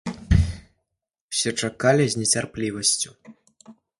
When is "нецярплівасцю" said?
2.23-3.09